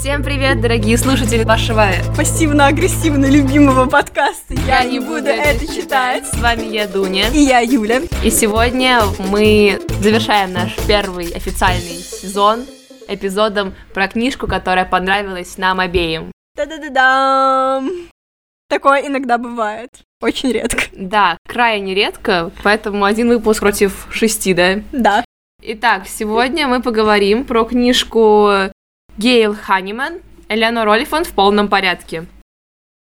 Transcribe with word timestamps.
Всем 0.00 0.22
привет, 0.22 0.62
дорогие 0.62 0.96
слушатели 0.96 1.44
вашего 1.44 1.88
пассивно-агрессивно 2.16 3.26
любимого 3.26 3.84
подкаста 3.84 4.54
«Я, 4.66 4.82
не 4.84 4.98
буду 4.98 5.26
это 5.26 5.66
читать». 5.66 6.26
С 6.26 6.38
вами 6.38 6.74
я, 6.74 6.88
Дуня. 6.88 7.28
И 7.28 7.40
я, 7.40 7.60
Юля. 7.60 8.00
И 8.24 8.30
сегодня 8.30 9.02
мы 9.18 9.78
завершаем 10.00 10.54
наш 10.54 10.74
первый 10.88 11.30
официальный 11.32 11.98
сезон 11.98 12.64
эпизодом 13.08 13.74
про 13.92 14.08
книжку, 14.08 14.46
которая 14.46 14.86
понравилась 14.86 15.58
нам 15.58 15.80
обеим. 15.80 16.32
Та-да-да-дам! 16.56 17.90
Такое 18.70 19.06
иногда 19.06 19.36
бывает. 19.36 19.90
Очень 20.22 20.52
редко. 20.52 20.84
Да, 20.92 21.36
крайне 21.46 21.94
редко, 21.94 22.50
поэтому 22.62 23.04
один 23.04 23.28
выпуск 23.28 23.60
против 23.60 24.06
шести, 24.10 24.54
да? 24.54 24.80
Да. 24.92 25.22
Итак, 25.62 26.08
сегодня 26.08 26.68
мы 26.68 26.80
поговорим 26.80 27.44
про 27.44 27.64
книжку 27.64 28.70
Гейл 29.20 29.54
Ханиман 29.54 30.22
«Элеонор 30.48 30.88
Олифант 30.88 31.26
в 31.26 31.34
полном 31.34 31.68
порядке». 31.68 32.24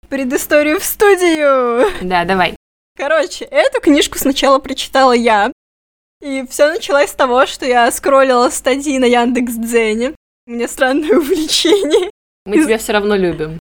Предысторию 0.09 0.79
в 0.79 0.83
студию! 0.83 1.85
Да, 2.01 2.25
давай. 2.25 2.55
Короче, 2.97 3.45
эту 3.45 3.79
книжку 3.79 4.17
сначала 4.17 4.57
прочитала 4.57 5.11
я, 5.11 5.51
и 6.19 6.47
все 6.49 6.67
началось 6.67 7.11
с 7.11 7.13
того, 7.13 7.45
что 7.45 7.67
я 7.67 7.91
скроллила 7.91 8.49
статьи 8.49 8.97
на 8.97 9.05
Яндекс.Дзене. 9.05 10.15
У 10.47 10.51
меня 10.51 10.67
странное 10.67 11.11
увлечение. 11.19 12.09
Мы 12.47 12.55
тебя 12.55 12.79
все 12.79 12.93
равно 12.93 13.15
любим. 13.15 13.59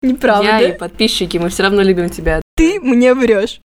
Неправда. 0.00 0.44
Я 0.44 0.68
и 0.68 0.78
подписчики, 0.78 1.38
мы 1.38 1.48
все 1.48 1.64
равно 1.64 1.82
любим 1.82 2.10
тебя. 2.10 2.40
Ты 2.54 2.78
мне 2.78 3.12
врешь. 3.12 3.60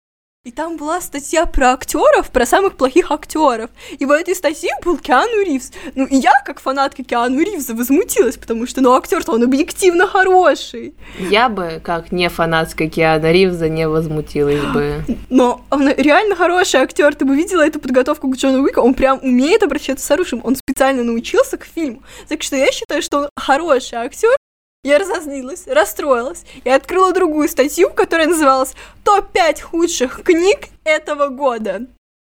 И 0.45 0.51
там 0.51 0.77
была 0.77 1.01
статья 1.01 1.45
про 1.45 1.73
актеров, 1.73 2.31
про 2.31 2.45
самых 2.45 2.77
плохих 2.77 3.11
актеров. 3.11 3.69
И 3.99 4.05
в 4.05 4.11
этой 4.11 4.33
статье 4.33 4.69
был 4.85 4.97
Киану 4.97 5.43
Ривз. 5.43 5.73
Ну, 5.95 6.05
и 6.05 6.15
я, 6.15 6.31
как 6.45 6.61
фанатка 6.61 7.03
Киану 7.03 7.41
Ривза, 7.41 7.75
возмутилась, 7.75 8.37
потому 8.37 8.65
что, 8.65 8.79
ну, 8.79 8.93
актер-то 8.93 9.33
он 9.33 9.43
объективно 9.43 10.07
хороший. 10.07 10.95
Я 11.19 11.49
бы, 11.49 11.81
как 11.83 12.13
не 12.13 12.29
фанатка 12.29 12.87
Киану 12.87 13.29
Ривза, 13.29 13.67
не 13.67 13.85
возмутилась 13.85 14.63
бы. 14.73 15.03
Но 15.29 15.65
он 15.69 15.89
реально 15.89 16.37
хороший 16.37 16.79
актер. 16.79 17.13
Ты 17.15 17.25
бы 17.25 17.35
видела 17.35 17.67
эту 17.67 17.81
подготовку 17.81 18.31
к 18.31 18.37
Джону 18.37 18.63
Уику. 18.63 18.79
Он 18.79 18.93
прям 18.93 19.19
умеет 19.21 19.61
обращаться 19.61 20.05
с 20.05 20.11
оружием. 20.11 20.41
Он 20.45 20.55
специально 20.55 21.03
научился 21.03 21.57
к 21.57 21.65
фильму. 21.65 22.01
Так 22.29 22.43
что 22.43 22.55
я 22.55 22.71
считаю, 22.71 23.01
что 23.01 23.19
он 23.19 23.29
хороший 23.35 23.97
актер. 23.97 24.37
Я 24.83 24.97
разозлилась, 24.97 25.67
расстроилась 25.67 26.45
и 26.63 26.69
открыла 26.69 27.11
другую 27.11 27.49
статью, 27.49 27.89
которая 27.89 28.27
называлась 28.27 28.75
«Топ-5 29.03 29.61
худших 29.61 30.23
книг 30.23 30.67
этого 30.85 31.27
года». 31.27 31.81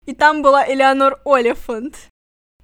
И 0.05 0.13
там 0.13 0.43
была 0.43 0.63
Элеонор 0.67 1.19
Олифант. 1.25 1.95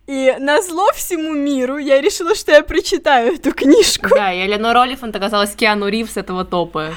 И 0.05 0.35
на 0.37 0.61
зло 0.61 0.91
всему 0.93 1.33
миру 1.33 1.77
я 1.77 1.99
решила, 1.99 2.35
что 2.35 2.51
я 2.51 2.61
прочитаю 2.61 3.33
эту 3.33 3.53
книжку. 3.53 4.09
Да, 4.09 4.31
и 4.31 4.45
Элеонор 4.45 4.77
Олифант 4.77 5.15
оказалась 5.15 5.55
Киану 5.55 5.87
Ривз 5.87 6.15
этого 6.15 6.45
топа. 6.45 6.93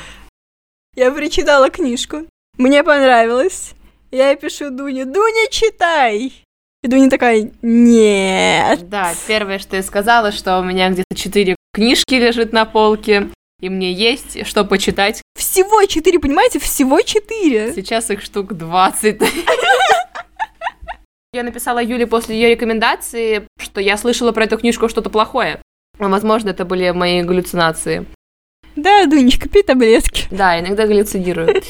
Я 0.95 1.11
прочитала 1.11 1.71
книжку. 1.71 2.27
Мне 2.59 2.85
понравилось. 2.85 3.73
Я 4.11 4.37
пишу 4.37 4.71
Дуне, 4.71 5.07
Дуня, 5.07 5.49
читай! 5.51 6.45
И 6.85 6.87
Дуня 6.87 7.09
такая, 7.09 7.51
нет. 7.63 8.91
Да, 8.91 9.15
первое, 9.27 9.59
что 9.59 9.77
я 9.77 9.83
сказала, 9.83 10.33
что 10.33 10.59
у 10.59 10.63
меня 10.63 10.91
где-то 10.91 11.17
четыре 11.17 11.57
книжки 11.73 12.13
лежит 12.13 12.53
на 12.53 12.67
полке, 12.67 13.31
и 13.59 13.71
мне 13.71 13.91
есть 13.91 14.47
что 14.47 14.67
почитать. 14.67 15.23
Всего 15.35 15.83
четыре, 15.87 16.19
понимаете? 16.19 16.59
Всего 16.59 17.01
четыре. 17.01 17.73
Сейчас 17.73 18.11
их 18.11 18.21
штук 18.21 18.53
20. 18.53 19.19
Я 21.33 21.43
написала 21.43 21.83
Юле 21.83 22.07
после 22.07 22.37
ее 22.37 22.51
рекомендации, 22.51 23.49
что 23.59 23.81
я 23.81 23.97
слышала 23.97 24.33
про 24.33 24.45
эту 24.45 24.59
книжку 24.59 24.91
что-то 24.91 25.09
плохое. 25.09 25.63
Возможно, 25.99 26.51
это 26.51 26.67
были 26.67 26.91
мои 26.91 27.23
галлюцинации. 27.23 28.05
Да, 28.77 29.07
Дунечка, 29.07 29.49
пей 29.49 29.63
таблетки. 29.63 30.27
Да, 30.31 30.61
иногда 30.61 30.87
галлюцинирую. 30.87 31.63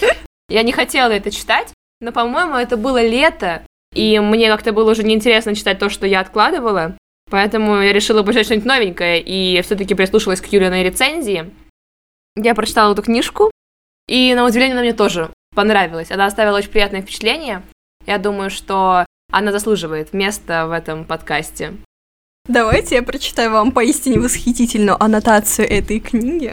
Я 0.48 0.64
не 0.64 0.72
хотела 0.72 1.12
это 1.12 1.30
читать, 1.30 1.72
но, 2.00 2.10
по-моему, 2.10 2.56
это 2.56 2.76
было 2.76 3.00
лето, 3.00 3.64
и 3.94 4.19
мне 4.19 4.49
как-то 4.49 4.72
было 4.72 4.91
уже 4.91 5.03
неинтересно 5.03 5.55
читать 5.55 5.78
то, 5.78 5.88
что 5.88 6.06
я 6.06 6.21
откладывала. 6.21 6.97
Поэтому 7.31 7.81
я 7.81 7.93
решила 7.93 8.22
почитать 8.22 8.47
что-нибудь 8.47 8.66
новенькое 8.66 9.21
и 9.21 9.60
все-таки 9.62 9.94
прислушалась 9.94 10.41
к 10.41 10.47
Юлиной 10.47 10.82
рецензии. 10.82 11.50
Я 12.37 12.54
прочитала 12.54 12.93
эту 12.93 13.03
книжку, 13.03 13.50
и 14.09 14.34
на 14.34 14.44
удивление 14.44 14.75
она 14.75 14.83
мне 14.83 14.93
тоже 14.93 15.31
понравилась. 15.54 16.10
Она 16.10 16.27
оставила 16.27 16.59
очень 16.59 16.71
приятное 16.71 17.03
впечатление. 17.03 17.62
Я 18.06 18.19
думаю, 18.19 18.50
что 18.50 19.06
она 19.33 19.53
заслуживает 19.53 20.12
места 20.12 20.66
в 20.66 20.72
этом 20.72 21.04
подкасте. 21.04 21.75
Давайте 22.47 22.97
я 22.97 23.03
прочитаю 23.03 23.53
вам 23.53 23.72
поистине 23.72 24.21
восхитительную 24.21 25.03
аннотацию 25.03 25.69
этой 25.69 26.00
книги. 26.00 26.53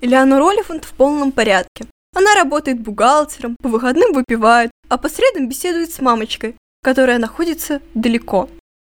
Элеонор 0.00 0.42
Олифант 0.42 0.84
в 0.84 0.92
полном 0.94 1.30
порядке. 1.30 1.86
Она 2.14 2.34
работает 2.34 2.80
бухгалтером, 2.80 3.56
по 3.60 3.68
выходным 3.68 4.12
выпивает, 4.12 4.70
а 4.88 4.98
по 4.98 5.08
средам 5.08 5.48
беседует 5.48 5.92
с 5.92 6.00
мамочкой, 6.00 6.54
которая 6.82 7.18
находится 7.18 7.82
далеко. 7.94 8.48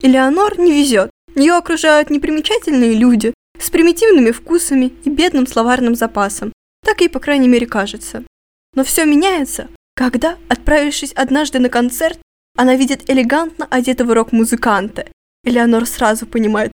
Элеонор 0.02 0.60
не 0.60 0.72
везет. 0.74 1.10
Ее 1.36 1.54
окружают 1.54 2.10
непримечательные 2.10 2.94
люди 2.94 3.34
с 3.60 3.70
примитивными 3.70 4.32
вкусами 4.32 4.94
и 5.06 5.10
бедным 5.10 5.48
словарным 5.48 5.96
запасом. 5.96 6.52
Так 6.84 7.02
ей, 7.02 7.10
по 7.10 7.20
крайней 7.20 7.48
мере, 7.48 7.66
кажется. 7.66 8.24
Но 8.74 8.84
все 8.84 9.06
меняется, 9.06 9.70
когда, 9.96 10.38
отправившись 10.50 11.14
однажды 11.14 11.60
на 11.60 11.70
концерт, 11.70 12.20
она 12.58 12.76
видит 12.76 13.10
элегантно 13.10 13.66
одетого 13.70 14.14
рок-музыканта. 14.14 15.08
Элеонор 15.44 15.86
сразу 15.86 16.26
понимает, 16.26 16.72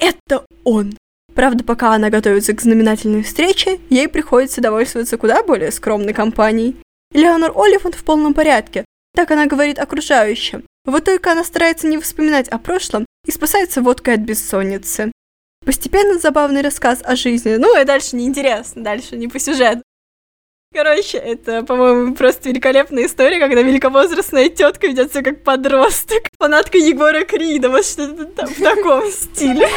это 0.00 0.44
он. 0.64 0.96
Правда, 1.34 1.64
пока 1.64 1.94
она 1.94 2.10
готовится 2.10 2.52
к 2.52 2.60
знаменательной 2.60 3.22
встрече, 3.22 3.80
ей 3.90 4.08
приходится 4.08 4.60
довольствоваться 4.60 5.18
куда 5.18 5.42
более 5.42 5.72
скромной 5.72 6.12
компанией. 6.12 6.76
Элеонор 7.12 7.52
Олифант 7.56 7.94
в 7.94 8.04
полном 8.04 8.34
порядке, 8.34 8.84
так 9.14 9.30
она 9.30 9.46
говорит 9.46 9.78
окружающим. 9.78 10.64
Вот 10.84 11.04
только 11.04 11.32
она 11.32 11.44
старается 11.44 11.86
не 11.86 11.98
вспоминать 11.98 12.48
о 12.48 12.58
прошлом 12.58 13.06
и 13.26 13.30
спасается 13.30 13.82
водкой 13.82 14.14
от 14.14 14.20
бессонницы. 14.20 15.12
Постепенно 15.64 16.18
забавный 16.18 16.60
рассказ 16.60 17.00
о 17.02 17.16
жизни. 17.16 17.56
Ну, 17.56 17.80
и 17.80 17.84
дальше 17.84 18.16
неинтересно, 18.16 18.82
дальше 18.82 19.16
не 19.16 19.28
по 19.28 19.38
сюжету. 19.38 19.82
Короче, 20.74 21.18
это, 21.18 21.62
по-моему, 21.62 22.14
просто 22.14 22.48
великолепная 22.48 23.06
история, 23.06 23.38
когда 23.38 23.62
великовозрастная 23.62 24.50
тетка 24.50 24.88
ведет 24.88 25.12
себя 25.12 25.22
как 25.22 25.44
подросток. 25.44 26.24
Фанатка 26.38 26.78
Егора 26.78 27.24
Крида, 27.24 27.70
вот 27.70 27.86
что-то 27.86 28.26
там 28.26 28.48
в 28.48 28.60
таком 28.60 29.08
стиле. 29.10 29.68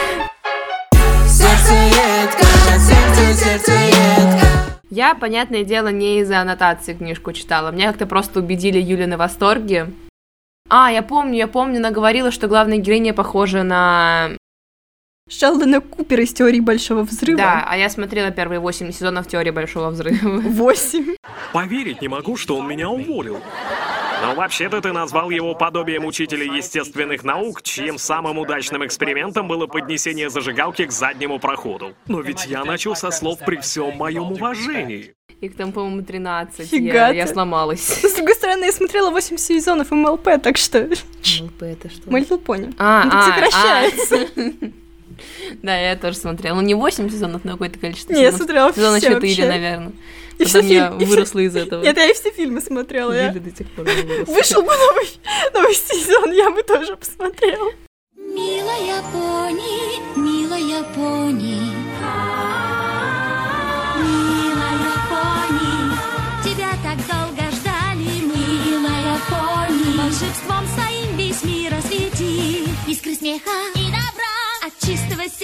Я, 4.89 5.13
понятное 5.13 5.63
дело, 5.63 5.89
не 5.89 6.21
из-за 6.21 6.41
аннотации 6.41 6.93
книжку 6.93 7.31
читала. 7.31 7.71
Меня 7.71 7.87
как-то 7.87 8.07
просто 8.07 8.39
убедили 8.39 8.79
Юлины 8.79 9.15
восторги. 9.15 9.85
А, 10.69 10.91
я 10.91 11.03
помню, 11.03 11.35
я 11.35 11.47
помню, 11.47 11.77
она 11.77 11.91
говорила, 11.91 12.31
что 12.31 12.47
главная 12.47 12.77
героиня 12.77 13.13
похожа 13.13 13.63
на... 13.63 14.31
Шелдона 15.29 15.81
Купера 15.81 16.23
из 16.23 16.33
«Теории 16.33 16.61
Большого 16.61 17.03
Взрыва». 17.03 17.37
Да, 17.37 17.65
а 17.67 17.77
я 17.77 17.89
смотрела 17.89 18.31
первые 18.31 18.59
восемь 18.59 18.91
сезонов 18.91 19.27
«Теории 19.27 19.51
Большого 19.51 19.89
Взрыва». 19.89 20.39
Восемь. 20.39 21.15
Поверить 21.53 22.01
не 22.01 22.07
могу, 22.07 22.35
что 22.37 22.57
он 22.57 22.67
меня 22.67 22.89
уволил. 22.89 23.39
Но 24.21 24.35
вообще-то 24.35 24.81
ты 24.81 24.91
назвал 24.93 25.29
его 25.29 25.53
подобием 25.55 26.05
учителя 26.05 26.43
естественных 26.45 27.23
наук, 27.23 27.61
чьим 27.61 27.97
самым 27.97 28.37
удачным 28.39 28.85
экспериментом 28.85 29.47
было 29.47 29.67
поднесение 29.67 30.29
зажигалки 30.29 30.85
к 30.85 30.91
заднему 30.91 31.39
проходу. 31.39 31.93
Но 32.07 32.21
ведь 32.21 32.45
я 32.45 32.63
начал 32.63 32.95
со 32.95 33.11
слов 33.11 33.39
при 33.45 33.57
всем 33.57 33.95
моем 33.97 34.31
уважении. 34.31 35.13
Их 35.39 35.55
там, 35.55 35.71
по-моему, 35.71 36.01
13. 36.03 36.67
Фига 36.67 36.93
я, 36.93 37.09
я 37.09 37.27
сломалась. 37.27 37.81
С 37.81 38.15
другой 38.15 38.33
стороны, 38.33 38.65
я 38.65 38.71
смотрела 38.71 39.11
8 39.11 39.37
сезонов 39.37 39.91
МЛП, 39.91 40.41
так 40.41 40.57
что... 40.57 40.79
МЛП 41.39 41.61
это 41.61 41.89
что? 41.91 42.09
My 42.09 42.27
Little 42.27 42.43
Pony. 42.43 42.73
А, 42.79 43.03
Ну, 43.03 43.11
а, 43.13 43.21
сокращается. 43.23 44.27
а. 44.35 44.71
Да, 45.63 45.75
я 45.79 45.95
тоже 45.95 46.15
смотрела. 46.17 46.55
Ну, 46.55 46.61
не 46.61 46.75
8 46.75 47.09
сезонов, 47.09 47.43
но 47.43 47.53
какое-то 47.53 47.79
количество 47.79 48.13
Не, 48.13 48.21
я 48.21 48.31
сезонов. 48.31 48.37
смотрела 48.37 48.73
Сезона 48.73 48.97
все 48.99 49.07
4, 49.13 49.19
вообще. 49.19 49.47
наверное. 49.47 49.91
И 50.37 50.45
все 50.45 50.59
я 50.61 50.91
все- 50.95 51.05
выросла 51.05 51.39
из 51.39 51.55
этого. 51.55 51.81
Нет, 51.83 51.97
я 51.97 52.09
и 52.09 52.13
все 52.13 52.31
фильмы 52.31 52.61
смотрела. 52.61 53.11
я- 53.13 53.31
до 53.33 53.55
сих 53.55 53.67
пор. 53.71 53.85
Вышел 54.27 54.61
бы 54.61 54.71
новый, 54.75 55.09
новый 55.53 55.73
сезон, 55.73 56.31
я 56.31 56.49
бы 56.51 56.61
тоже 56.63 56.95
посмотрела. 56.95 57.71
Милая 58.15 59.01
пони, 59.11 59.99
милая 60.15 60.83
пони. 60.95 61.61
Милая 63.99 64.93
пони, 65.09 65.66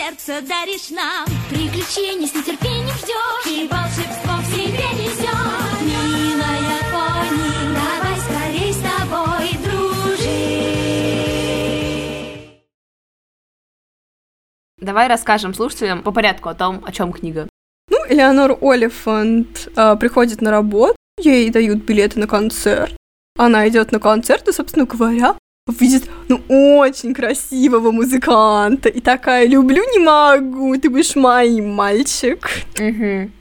сердца 0.03 0.41
даришь 0.41 0.89
нам. 0.89 1.25
Приключений 1.49 2.27
с 2.27 2.35
нетерпением 2.35 2.95
ждешь 2.97 3.47
и 3.47 3.67
волшебство 3.67 4.35
в 4.37 4.45
себе 4.47 4.87
несешь. 4.99 5.81
Милая 5.81 6.81
пони, 6.91 7.47
давай 7.73 8.15
скорей 8.19 8.73
с 8.73 8.81
тобой 8.81 9.47
дружить. 9.63 10.73
Давай 14.77 15.07
расскажем 15.07 15.53
слушателям 15.53 16.03
по 16.03 16.11
порядку 16.11 16.49
о 16.49 16.55
том, 16.55 16.83
о 16.85 16.91
чем 16.91 17.13
книга. 17.13 17.47
Ну, 17.89 17.97
Элеонор 18.09 18.57
Олифант 18.61 19.69
а, 19.75 19.95
приходит 19.95 20.41
на 20.41 20.51
работу, 20.51 20.95
ей 21.19 21.49
дают 21.49 21.83
билеты 21.83 22.19
на 22.19 22.27
концерт. 22.27 22.93
Она 23.37 23.67
идет 23.69 23.91
на 23.91 23.99
концерт 23.99 24.47
и, 24.47 24.51
собственно 24.51 24.85
говоря, 24.85 25.35
видит, 25.71 26.09
ну, 26.27 26.41
очень 26.47 27.13
красивого 27.13 27.91
музыканта. 27.91 28.89
И 28.89 28.99
такая, 28.99 29.47
люблю, 29.47 29.83
не 29.91 29.99
могу, 29.99 30.75
ты 30.77 30.89
будешь 30.89 31.15
моим, 31.15 31.73
мальчик. 31.73 32.49
Угу. 32.79 33.31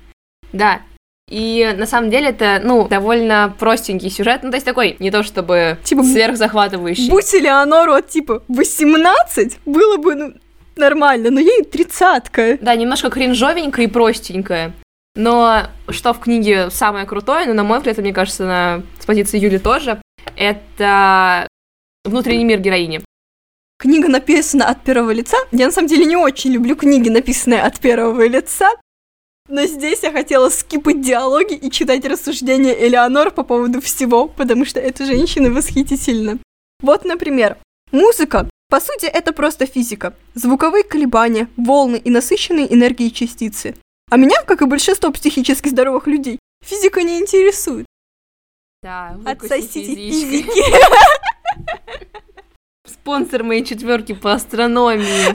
Да. 0.53 0.83
И 1.29 1.75
на 1.77 1.87
самом 1.87 2.11
деле 2.11 2.29
это, 2.29 2.61
ну, 2.63 2.87
довольно 2.89 3.55
простенький 3.59 4.11
сюжет. 4.11 4.43
Ну, 4.43 4.51
то 4.51 4.57
есть 4.57 4.67
такой, 4.67 4.97
не 4.99 5.11
то 5.11 5.23
чтобы 5.23 5.79
Типа, 5.83 6.03
сверхзахватывающий. 6.03 7.11
Будь 7.11 7.35
Элеонору 7.35 7.95
от 7.95 8.09
типа 8.09 8.43
18, 8.49 9.61
было 9.65 9.97
бы, 9.97 10.15
ну, 10.15 10.35
нормально, 10.77 11.31
но 11.31 11.41
ей 11.41 11.65
тридцатка. 11.65 12.59
Да, 12.61 12.77
немножко 12.77 13.11
кринжовенькая 13.11 13.87
и 13.87 13.89
простенькая. 13.89 14.75
Но 15.15 15.65
что 15.89 16.13
в 16.13 16.21
книге 16.21 16.71
самое 16.71 17.07
крутое, 17.07 17.47
ну, 17.47 17.55
на 17.55 17.65
мой 17.65 17.79
взгляд, 17.79 17.99
мне 17.99 18.13
кажется, 18.13 18.45
на, 18.45 18.83
с 19.01 19.07
позиции 19.07 19.39
Юли 19.39 19.59
тоже, 19.59 20.01
это 20.37 21.47
внутренний 22.05 22.45
мир 22.45 22.61
героини. 22.61 23.01
Книга 23.79 24.09
написана 24.09 24.69
от 24.69 24.85
первого 24.85 25.13
лица. 25.13 25.37
Я 25.51 25.67
на 25.67 25.73
самом 25.73 25.89
деле 25.89 26.05
не 26.05 26.17
очень 26.17 26.53
люблю 26.53 26.77
книги, 26.77 27.09
написанные 27.09 27.63
от 27.63 27.81
первого 27.81 28.27
лица. 28.29 28.71
Но 29.49 29.67
здесь 29.67 30.03
я 30.03 30.13
хотела 30.13 30.51
скипать 30.51 31.01
диалоги 31.01 31.55
и 31.55 31.71
читать 31.71 32.05
рассуждения 32.05 32.73
Элеонор 32.73 33.33
по 33.33 33.43
поводу 33.43 33.81
всего, 33.81 34.29
потому 34.29 34.65
что 34.65 34.79
эта 34.79 35.05
женщина 35.05 35.51
восхитительна. 35.51 36.39
Вот, 36.81 37.05
например, 37.05 37.57
музыка. 37.91 38.49
По 38.69 38.81
сути, 38.81 39.07
это 39.07 39.33
просто 39.33 39.67
физика. 39.67 40.15
Звуковые 40.35 40.85
колебания, 40.85 41.49
волны 41.57 41.97
и 41.97 42.09
насыщенные 42.09 42.73
энергией 42.73 43.13
частицы. 43.13 43.75
А 44.11 44.17
меня, 44.17 44.43
как 44.47 44.63
и 44.63 44.67
большинство 44.67 45.11
психически 45.11 45.69
здоровых 45.69 46.07
людей, 46.07 46.39
физика 46.65 47.03
не 47.03 47.19
интересует. 47.19 47.87
Да, 48.83 49.19
Отсосите 49.27 49.95
физики. 49.95 50.63
Спонсор 52.93 53.43
моей 53.43 53.65
четверки 53.65 54.13
по 54.13 54.33
астрономии. 54.33 55.33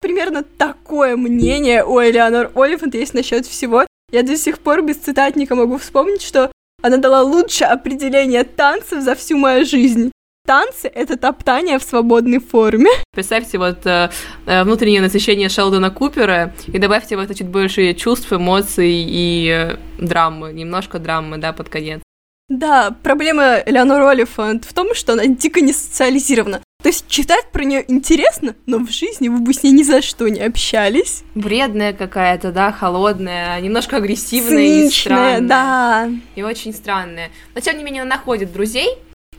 Примерно 0.00 0.42
такое 0.42 1.16
мнение 1.16 1.84
у 1.84 2.00
Элеонор 2.00 2.52
Олифант 2.54 2.94
есть 2.94 3.14
насчет 3.14 3.46
всего. 3.46 3.84
Я 4.12 4.22
до 4.22 4.36
сих 4.36 4.60
пор 4.60 4.82
без 4.82 4.96
цитатника 4.96 5.54
могу 5.54 5.78
вспомнить, 5.78 6.22
что 6.22 6.52
она 6.82 6.98
дала 6.98 7.22
лучшее 7.22 7.68
определение 7.68 8.44
танцев 8.44 9.02
за 9.02 9.14
всю 9.14 9.36
мою 9.36 9.66
жизнь. 9.66 10.12
Танцы— 10.46 10.88
это 10.94 11.18
топтание 11.18 11.78
в 11.78 11.82
свободной 11.82 12.38
форме. 12.38 12.88
Представьте 13.12 13.58
вот 13.58 13.84
э, 13.84 14.10
э, 14.46 14.64
внутреннее 14.64 15.02
насыщение 15.02 15.50
Шелдона 15.50 15.90
Купера 15.90 16.54
и 16.68 16.78
добавьте 16.78 17.16
в 17.18 17.20
это 17.20 17.34
чуть 17.34 17.48
больше 17.48 17.92
чувств, 17.92 18.32
эмоций 18.32 19.04
и 19.06 19.48
э, 19.48 19.76
драмы, 19.98 20.52
немножко 20.54 20.98
драмы, 20.98 21.36
да, 21.36 21.52
под 21.52 21.68
конец. 21.68 22.00
Да, 22.48 22.94
проблема 23.02 23.62
Элеонор 23.64 24.02
Олифант 24.02 24.64
в 24.64 24.72
том, 24.72 24.94
что 24.94 25.12
она 25.12 25.26
дико 25.26 25.60
не 25.60 25.72
социализирована. 25.72 26.62
То 26.82 26.88
есть 26.88 27.08
читать 27.08 27.46
про 27.52 27.64
нее 27.64 27.84
интересно, 27.88 28.54
но 28.66 28.78
в 28.78 28.90
жизни 28.90 29.28
вы 29.28 29.40
бы 29.40 29.52
с 29.52 29.62
ней 29.62 29.72
ни 29.72 29.82
за 29.82 30.00
что 30.00 30.28
не 30.28 30.40
общались. 30.40 31.24
Вредная 31.34 31.92
какая-то, 31.92 32.52
да, 32.52 32.72
холодная, 32.72 33.60
немножко 33.60 33.96
агрессивная 33.96 34.62
и 34.62 34.80
Циничная, 34.82 35.38
странная. 35.38 35.40
да. 35.40 36.10
И 36.36 36.42
очень 36.42 36.72
странная. 36.72 37.30
Но 37.54 37.60
тем 37.60 37.76
не 37.76 37.84
менее 37.84 38.02
она 38.02 38.16
находит 38.16 38.52
друзей, 38.52 38.88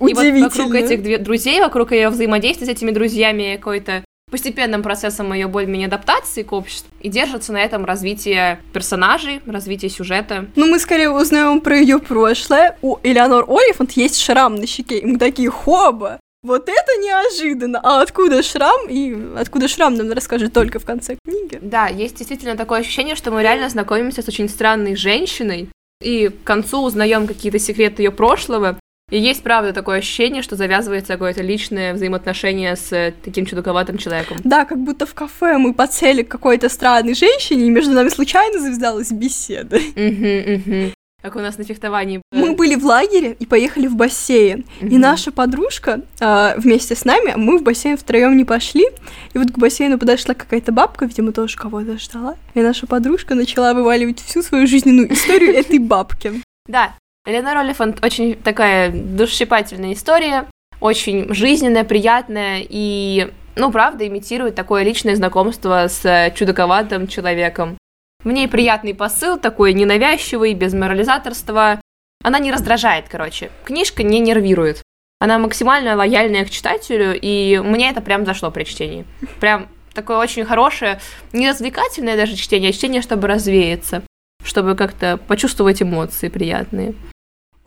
и 0.07 0.13
вот 0.13 0.15
вокруг 0.15 0.75
этих 0.75 1.23
друзей, 1.23 1.59
вокруг 1.59 1.91
ее 1.91 2.09
взаимодействия 2.09 2.67
с 2.67 2.69
этими 2.69 2.91
друзьями 2.91 3.55
какой-то 3.57 4.03
постепенным 4.29 4.83
процессом 4.83 5.33
ее 5.33 5.47
более-менее 5.47 5.87
адаптации 5.87 6.43
к 6.43 6.51
обществу 6.53 6.89
и 7.01 7.09
держится 7.09 7.53
на 7.53 7.61
этом 7.61 7.85
развитие 7.85 8.59
персонажей, 8.73 9.41
развитие 9.45 9.89
сюжета. 9.89 10.47
Ну, 10.55 10.67
мы 10.67 10.79
скорее 10.79 11.09
узнаем 11.09 11.61
про 11.61 11.77
ее 11.77 11.99
прошлое. 11.99 12.77
У 12.81 12.97
Элеонор 13.03 13.45
Олифант 13.47 13.93
есть 13.93 14.19
шрам 14.19 14.55
на 14.55 14.67
щеке, 14.67 14.99
и 14.99 15.05
мы 15.05 15.17
такие, 15.17 15.49
хоба! 15.49 16.19
Вот 16.41 16.69
это 16.69 16.91
неожиданно! 17.01 17.81
А 17.83 18.01
откуда 18.01 18.41
шрам? 18.43 18.87
И 18.87 19.17
откуда 19.37 19.67
шрам 19.67 19.93
нам 19.93 20.11
расскажет 20.11 20.53
только 20.53 20.79
в 20.79 20.85
конце 20.85 21.17
книги. 21.25 21.59
Да, 21.61 21.87
есть 21.87 22.15
действительно 22.15 22.55
такое 22.55 22.79
ощущение, 22.79 23.15
что 23.15 23.31
мы 23.31 23.41
реально 23.41 23.69
знакомимся 23.69 24.21
с 24.21 24.27
очень 24.27 24.47
странной 24.47 24.95
женщиной, 24.95 25.69
и 26.01 26.29
к 26.29 26.43
концу 26.45 26.81
узнаем 26.81 27.27
какие-то 27.27 27.59
секреты 27.59 28.03
ее 28.03 28.11
прошлого. 28.11 28.79
И 29.09 29.19
есть, 29.19 29.41
правда, 29.43 29.73
такое 29.73 29.99
ощущение, 29.99 30.41
что 30.41 30.55
завязывается 30.55 31.13
какое-то 31.13 31.41
личное 31.41 31.93
взаимоотношение 31.93 32.75
с 32.75 32.91
э, 32.93 33.13
таким 33.23 33.45
чудаковатым 33.45 33.97
человеком. 33.97 34.37
Да, 34.43 34.65
как 34.65 34.77
будто 34.79 35.05
в 35.05 35.13
кафе 35.13 35.57
мы 35.57 35.73
подсели 35.73 36.21
к 36.23 36.27
какой-то 36.27 36.69
странной 36.69 37.15
женщине, 37.15 37.67
и 37.67 37.69
между 37.69 37.91
нами 37.93 38.09
случайно 38.09 38.59
завязалась 38.59 39.11
беседа. 39.11 39.79
Мгм, 39.95 40.53
мгм. 40.53 40.93
Как 41.21 41.35
у 41.35 41.39
нас 41.39 41.57
на 41.57 41.65
фехтовании. 41.65 42.21
Мы 42.31 42.53
были 42.55 42.75
в 42.75 42.85
лагере 42.85 43.35
и 43.37 43.45
поехали 43.45 43.87
в 43.87 43.95
бассейн. 43.95 44.63
И 44.79 44.85
Мгм. 44.85 44.99
наша 45.01 45.31
подружка 45.33 46.01
а, 46.21 46.53
вместе 46.57 46.95
с 46.95 47.03
нами, 47.03 47.33
мы 47.35 47.57
в 47.57 47.63
бассейн 47.63 47.97
втроем 47.97 48.37
не 48.37 48.45
пошли. 48.45 48.85
И 49.33 49.37
вот 49.37 49.51
к 49.51 49.57
бассейну 49.57 49.97
подошла 49.97 50.33
какая-то 50.33 50.71
бабка, 50.71 51.05
видимо, 51.05 51.33
тоже 51.33 51.57
кого-то 51.57 51.97
ждала. 51.97 52.37
И 52.53 52.61
наша 52.61 52.87
подружка 52.87 53.35
начала 53.35 53.73
вываливать 53.73 54.21
всю 54.21 54.41
свою 54.41 54.65
жизненную 54.65 55.11
историю 55.11 55.53
этой 55.55 55.79
бабки. 55.79 56.41
Да, 56.67 56.93
Элеонор 57.29 57.57
Олифант 57.57 58.03
очень 58.03 58.35
такая 58.35 58.91
душесчипательная 58.91 59.93
история, 59.93 60.47
очень 60.81 61.31
жизненная, 61.31 61.83
приятная 61.83 62.65
и, 62.67 63.31
ну, 63.55 63.71
правда, 63.71 64.07
имитирует 64.07 64.55
такое 64.55 64.83
личное 64.83 65.15
знакомство 65.15 65.87
с 65.87 66.31
чудаковатым 66.35 67.07
человеком. 67.07 67.77
В 68.23 68.31
ней 68.31 68.47
приятный 68.47 68.95
посыл, 68.95 69.37
такой 69.37 69.73
ненавязчивый, 69.73 70.55
без 70.55 70.73
морализаторства. 70.73 71.79
Она 72.23 72.39
не 72.39 72.51
раздражает, 72.51 73.05
короче. 73.07 73.51
Книжка 73.63 74.01
не 74.01 74.19
нервирует. 74.19 74.81
Она 75.19 75.37
максимально 75.37 75.95
лояльная 75.95 76.45
к 76.45 76.49
читателю, 76.49 77.17
и 77.19 77.59
мне 77.59 77.91
это 77.91 78.01
прям 78.01 78.25
зашло 78.25 78.49
при 78.49 78.63
чтении. 78.63 79.05
Прям 79.39 79.67
такое 79.93 80.17
очень 80.17 80.45
хорошее, 80.45 80.99
не 81.31 81.47
развлекательное 81.47 82.17
даже 82.17 82.35
чтение, 82.35 82.71
а 82.71 82.73
чтение, 82.73 83.01
чтобы 83.01 83.27
развеяться, 83.27 84.01
чтобы 84.43 84.75
как-то 84.75 85.17
почувствовать 85.27 85.81
эмоции 85.81 86.29
приятные. 86.29 86.95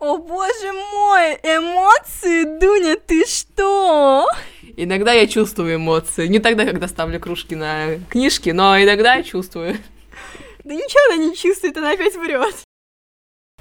О 0.05 0.17
боже 0.17 0.73
мой, 0.73 1.35
эмоции, 1.43 2.59
Дуня, 2.59 2.97
ты 2.97 3.25
что? 3.25 4.27
Иногда 4.75 5.13
я 5.13 5.27
чувствую 5.27 5.77
эмоции. 5.77 6.27
Не 6.27 6.39
тогда, 6.39 6.65
когда 6.65 6.89
ставлю 6.89 7.21
кружки 7.21 7.55
на 7.55 7.99
книжки, 8.09 8.49
но 8.49 8.77
иногда 8.83 9.15
я 9.15 9.23
чувствую. 9.23 9.77
Да 10.65 10.73
ничего 10.73 11.13
она 11.13 11.23
не 11.23 11.33
чувствует, 11.33 11.77
она 11.77 11.91
опять 11.91 12.17
врет. 12.17 12.53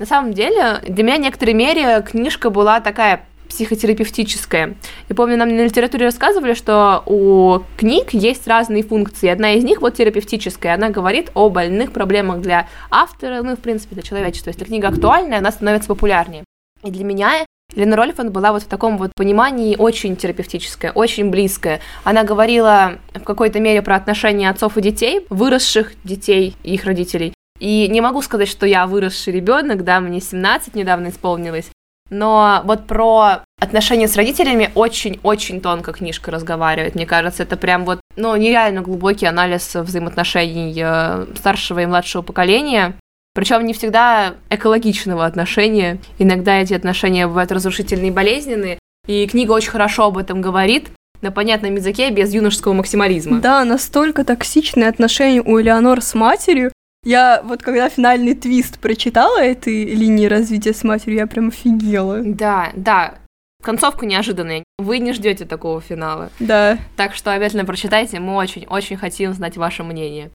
На 0.00 0.06
самом 0.06 0.32
деле, 0.32 0.80
для 0.82 1.04
меня 1.04 1.18
в 1.18 1.20
некоторой 1.20 1.54
мере 1.54 2.02
книжка 2.02 2.50
была 2.50 2.80
такая 2.80 3.24
психотерапевтическая. 3.52 4.74
Я 5.08 5.14
помню, 5.14 5.36
нам 5.36 5.54
на 5.54 5.64
литературе 5.64 6.06
рассказывали, 6.06 6.54
что 6.54 7.02
у 7.04 7.60
книг 7.76 8.14
есть 8.14 8.48
разные 8.48 8.82
функции. 8.82 9.28
Одна 9.28 9.52
из 9.52 9.62
них 9.62 9.82
вот 9.82 9.94
терапевтическая. 9.94 10.74
Она 10.74 10.88
говорит 10.88 11.30
о 11.34 11.50
больных 11.50 11.92
проблемах 11.92 12.40
для 12.40 12.66
автора, 12.90 13.42
ну 13.42 13.52
и, 13.52 13.56
в 13.56 13.60
принципе, 13.60 13.94
для 13.94 14.02
человечества. 14.02 14.50
Если 14.50 14.64
книга 14.64 14.88
актуальная, 14.88 15.38
она 15.38 15.52
становится 15.52 15.88
популярнее. 15.88 16.44
И 16.82 16.90
для 16.90 17.04
меня 17.04 17.44
Елена 17.74 17.96
Рольфанд 17.96 18.30
была 18.30 18.52
вот 18.52 18.62
в 18.62 18.66
таком 18.66 18.96
вот 18.96 19.12
понимании 19.14 19.76
очень 19.76 20.16
терапевтическая, 20.16 20.90
очень 20.92 21.30
близкая. 21.30 21.80
Она 22.04 22.24
говорила 22.24 22.98
в 23.14 23.22
какой-то 23.22 23.60
мере 23.60 23.82
про 23.82 23.96
отношения 23.96 24.48
отцов 24.48 24.78
и 24.78 24.82
детей, 24.82 25.26
выросших 25.28 25.92
детей 26.04 26.56
и 26.62 26.74
их 26.74 26.84
родителей. 26.84 27.34
И 27.60 27.86
не 27.88 28.00
могу 28.00 28.22
сказать, 28.22 28.48
что 28.48 28.66
я 28.66 28.86
выросший 28.86 29.32
ребенок, 29.32 29.84
да, 29.84 30.00
мне 30.00 30.20
17 30.20 30.74
недавно 30.74 31.10
исполнилось, 31.10 31.70
но 32.12 32.60
вот 32.64 32.86
про 32.86 33.40
отношения 33.58 34.06
с 34.06 34.16
родителями 34.16 34.70
очень-очень 34.74 35.62
тонко 35.62 35.92
книжка 35.92 36.30
разговаривает. 36.30 36.94
Мне 36.94 37.06
кажется, 37.06 37.42
это 37.42 37.56
прям 37.56 37.86
вот, 37.86 38.00
ну, 38.16 38.36
нереально 38.36 38.82
глубокий 38.82 39.26
анализ 39.26 39.74
взаимоотношений 39.74 40.74
э, 40.76 41.26
старшего 41.36 41.80
и 41.80 41.86
младшего 41.86 42.20
поколения. 42.20 42.94
Причем 43.34 43.64
не 43.64 43.72
всегда 43.72 44.34
экологичного 44.50 45.24
отношения. 45.24 45.98
Иногда 46.18 46.60
эти 46.60 46.74
отношения 46.74 47.26
бывают 47.26 47.50
разрушительные 47.50 48.08
и 48.08 48.14
болезненные. 48.14 48.78
И 49.06 49.26
книга 49.26 49.52
очень 49.52 49.70
хорошо 49.70 50.04
об 50.04 50.18
этом 50.18 50.42
говорит 50.42 50.90
на 51.22 51.32
понятном 51.32 51.76
языке 51.76 52.10
без 52.10 52.34
юношеского 52.34 52.74
максимализма. 52.74 53.40
Да, 53.40 53.64
настолько 53.64 54.22
токсичные 54.24 54.88
отношения 54.88 55.40
у 55.40 55.58
Элеонор 55.58 56.02
с 56.02 56.14
матерью. 56.14 56.72
Я 57.04 57.42
вот 57.44 57.62
когда 57.62 57.88
финальный 57.88 58.34
твист 58.34 58.78
прочитала 58.78 59.42
этой 59.42 59.84
линии 59.84 60.26
развития 60.26 60.72
с 60.72 60.84
матерью, 60.84 61.18
я 61.18 61.26
прям 61.26 61.48
офигела. 61.48 62.20
Да, 62.24 62.70
да. 62.74 63.14
Концовка 63.62 64.06
неожиданная. 64.06 64.62
Вы 64.78 64.98
не 64.98 65.12
ждете 65.12 65.44
такого 65.44 65.80
финала. 65.80 66.30
Да. 66.38 66.78
Так 66.96 67.14
что 67.14 67.32
обязательно 67.32 67.64
прочитайте. 67.64 68.20
Мы 68.20 68.34
очень-очень 68.34 68.96
хотим 68.96 69.32
знать 69.34 69.56
ваше 69.56 69.82
мнение. 69.82 70.30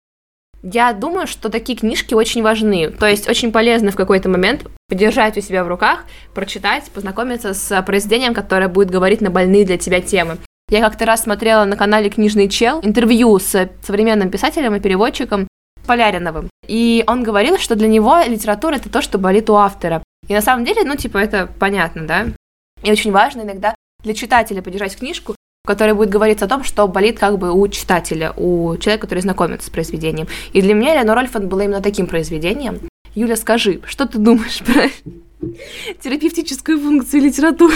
Я 0.62 0.94
думаю, 0.94 1.28
что 1.28 1.50
такие 1.50 1.78
книжки 1.78 2.14
очень 2.14 2.42
важны. 2.42 2.90
То 2.90 3.08
есть 3.08 3.30
очень 3.30 3.52
полезно 3.52 3.92
в 3.92 3.98
какой-то 3.98 4.30
момент 4.30 4.66
подержать 4.88 5.38
у 5.38 5.42
себя 5.42 5.66
в 5.66 5.68
руках, 5.68 6.06
прочитать, 6.34 6.90
познакомиться 6.94 7.54
с 7.54 7.82
произведением, 7.82 8.34
которое 8.34 8.70
будет 8.70 8.90
говорить 8.90 9.20
на 9.20 9.30
больные 9.30 9.66
для 9.66 9.78
тебя 9.78 10.00
темы. 10.00 10.38
Я 10.70 10.80
как-то 10.80 11.06
раз 11.06 11.24
смотрела 11.24 11.66
на 11.66 11.76
канале 11.76 12.10
«Книжный 12.10 12.48
чел» 12.48 12.80
интервью 12.82 13.38
с 13.38 13.70
современным 13.86 14.30
писателем 14.30 14.74
и 14.76 14.80
переводчиком 14.80 15.48
Поляриновым. 15.86 16.50
И 16.68 17.04
он 17.08 17.24
говорил, 17.24 17.58
что 17.58 17.76
для 17.76 17.88
него 17.88 18.18
литература— 18.26 18.76
это 18.76 18.90
то, 18.90 19.02
что 19.02 19.18
болит 19.18 19.50
у 19.50 19.56
автора. 19.56 20.02
И 20.28 20.34
на 20.34 20.42
самом 20.42 20.66
деле, 20.66 20.84
ну, 20.84 20.96
типа, 20.96 21.18
это 21.18 21.50
понятно, 21.60 22.08
да? 22.08 22.28
И 22.84 22.92
очень 22.92 23.12
важно 23.12 23.42
иногда 23.42 23.76
для 24.04 24.14
читателя 24.14 24.62
поддержать 24.62 24.98
книжку, 24.98 25.36
в 25.64 25.68
которой 25.68 25.94
будет 25.94 26.10
говориться 26.10 26.46
о 26.46 26.50
том, 26.50 26.64
что 26.64 26.88
болит 26.88 27.20
как 27.20 27.38
бы 27.38 27.52
у 27.52 27.68
читателя, 27.68 28.34
у 28.36 28.76
человека, 28.78 29.08
который 29.08 29.20
знакомится 29.20 29.68
с 29.68 29.70
произведением. 29.70 30.28
И 30.52 30.62
для 30.62 30.74
меня 30.74 30.96
Леонор 30.96 31.20
Ольфанд 31.20 31.46
была 31.46 31.66
именно 31.66 31.82
таким 31.82 32.08
произведением. 32.08 32.80
Юля, 33.16 33.36
скажи, 33.36 33.82
что 33.86 34.06
ты 34.06 34.18
думаешь 34.18 34.60
про 34.60 34.90
терапевтическую 36.02 36.80
функцию 36.80 37.22
литературы? 37.22 37.76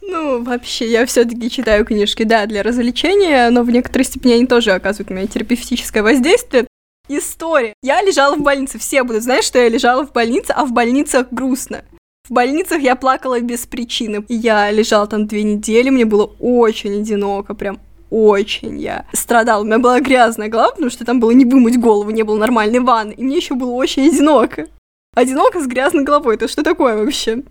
Ну, 0.00 0.42
вообще, 0.42 0.90
я 0.90 1.04
все-таки 1.04 1.50
читаю 1.50 1.84
книжки, 1.84 2.22
да, 2.22 2.46
для 2.46 2.62
развлечения, 2.62 3.50
но 3.50 3.62
в 3.62 3.70
некоторой 3.70 4.06
степени 4.06 4.32
они 4.32 4.46
тоже 4.46 4.70
оказывают 4.70 5.10
на 5.10 5.14
меня 5.14 5.26
терапевтическое 5.26 6.02
воздействие. 6.02 6.66
История. 7.08 7.72
Я 7.82 8.02
лежала 8.02 8.36
в 8.36 8.42
больнице, 8.42 8.78
все 8.78 9.02
будут 9.02 9.22
знать, 9.22 9.42
что 9.42 9.58
я 9.58 9.68
лежала 9.68 10.06
в 10.06 10.12
больнице, 10.12 10.52
а 10.52 10.66
в 10.66 10.72
больницах 10.72 11.28
грустно. 11.30 11.82
В 12.28 12.32
больницах 12.32 12.82
я 12.82 12.96
плакала 12.96 13.40
без 13.40 13.66
причины. 13.66 14.24
Я 14.28 14.70
лежала 14.70 15.06
там 15.06 15.26
две 15.26 15.42
недели, 15.42 15.88
мне 15.88 16.04
было 16.04 16.24
очень 16.38 17.00
одиноко, 17.00 17.54
прям 17.54 17.80
очень 18.10 18.78
я 18.78 19.06
страдала. 19.12 19.62
У 19.62 19.64
меня 19.64 19.78
была 19.78 20.00
грязная 20.00 20.48
голова, 20.48 20.72
потому 20.72 20.90
что 20.90 21.06
там 21.06 21.20
было 21.20 21.30
не 21.30 21.46
вымыть 21.46 21.80
голову, 21.80 22.10
не 22.10 22.22
было 22.22 22.36
нормальной 22.36 22.80
ванны. 22.80 23.12
И 23.12 23.24
мне 23.24 23.36
еще 23.36 23.54
было 23.54 23.70
очень 23.70 24.08
одиноко. 24.08 24.66
Одиноко 25.14 25.60
с 25.60 25.66
грязной 25.66 26.04
головой. 26.04 26.34
Это 26.34 26.48
что 26.48 26.62
такое 26.62 26.96
вообще? 26.96 27.42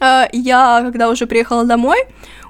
А, 0.00 0.28
я, 0.32 0.80
когда 0.82 1.10
уже 1.10 1.26
приехала 1.26 1.64
домой, 1.64 1.98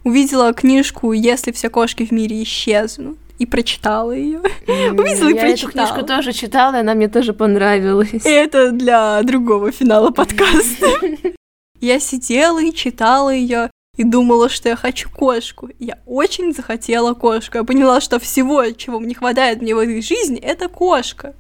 увидела 0.05 0.53
книжку 0.53 1.13
«Если 1.13 1.51
все 1.53 1.69
кошки 1.69 2.07
в 2.07 2.13
мире 2.13 2.43
исчезнут» 2.43 3.19
и 3.39 3.47
прочитала 3.47 4.13
ее. 4.13 4.41
Увидела 4.67 5.29
и 5.29 5.35
Я 5.35 5.49
эту 5.49 5.67
прочитала. 5.67 5.73
книжку 5.73 6.07
тоже 6.07 6.33
читала, 6.33 6.77
и 6.77 6.81
она 6.81 6.95
мне 6.95 7.09
тоже 7.09 7.33
понравилась. 7.33 8.25
Это 8.25 8.73
для 8.73 9.23
другого 9.23 9.71
финала 9.73 10.11
подкаста. 10.11 10.87
Я 11.81 12.01
сидела 12.01 12.63
и 12.63 12.73
читала 12.73 13.31
ее 13.31 13.71
и 13.97 14.05
думала, 14.05 14.49
что 14.49 14.71
я 14.71 14.77
хочу 14.77 15.11
кошку. 15.11 15.69
Я 15.79 15.99
очень 16.07 16.55
захотела 16.55 17.13
кошку. 17.13 17.59
Я 17.59 17.65
поняла, 17.65 18.01
что 18.01 18.19
всего, 18.19 18.65
чего 18.71 18.99
мне 18.99 19.15
хватает 19.15 19.61
мне 19.61 19.75
в 19.75 19.79
этой 19.79 20.01
жизни, 20.01 20.39
это 20.39 20.69
кошка. 20.69 21.35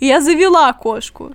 И 0.00 0.06
я 0.06 0.20
завела 0.20 0.72
кошку. 0.72 1.34